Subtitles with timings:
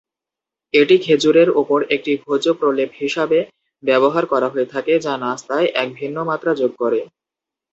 [0.73, 3.39] এটি খেজুরের ওপর একটি ভোজ্য প্রলেপ হিসাবে
[3.83, 6.99] ব্যবহার করা হয়ে থাকে, যা নাস্তায় এক ভিন্ন মাত্রা যোগ করে।